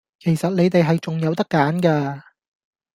[0.19, 2.21] 其實你哋係仲有得揀㗎